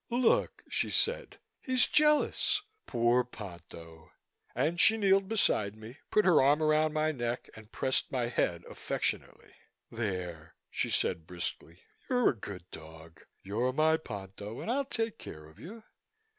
[0.09, 2.63] "Look," she said, "he's jealous.
[2.87, 4.11] Poor Ponto!"
[4.55, 8.63] And she kneeled beside me, put her arm around my neck and pressed my head
[8.67, 9.53] affectionately.
[9.91, 11.83] "There!" she said briskly.
[12.09, 13.21] "You're a good dog.
[13.43, 15.83] You're my Ponto and I'll take care of you."